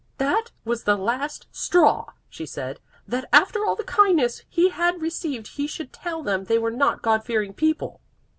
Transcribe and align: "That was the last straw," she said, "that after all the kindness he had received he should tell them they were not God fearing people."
"That 0.17 0.49
was 0.65 0.85
the 0.85 0.97
last 0.97 1.45
straw," 1.51 2.05
she 2.27 2.47
said, 2.47 2.79
"that 3.07 3.29
after 3.31 3.63
all 3.63 3.75
the 3.75 3.83
kindness 3.83 4.41
he 4.49 4.69
had 4.69 4.99
received 4.99 5.47
he 5.57 5.67
should 5.67 5.93
tell 5.93 6.23
them 6.23 6.45
they 6.45 6.57
were 6.57 6.71
not 6.71 7.03
God 7.03 7.23
fearing 7.23 7.53
people." 7.53 8.01